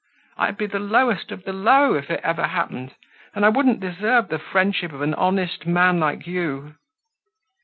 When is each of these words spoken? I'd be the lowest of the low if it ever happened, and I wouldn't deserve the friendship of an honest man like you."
I'd 0.35 0.57
be 0.57 0.65
the 0.65 0.79
lowest 0.79 1.31
of 1.31 1.43
the 1.43 1.53
low 1.53 1.93
if 1.93 2.09
it 2.09 2.21
ever 2.23 2.45
happened, 2.47 2.95
and 3.35 3.45
I 3.45 3.49
wouldn't 3.49 3.79
deserve 3.81 4.29
the 4.29 4.39
friendship 4.39 4.91
of 4.93 5.03
an 5.03 5.13
honest 5.13 5.67
man 5.67 5.99
like 5.99 6.25
you." 6.25 6.73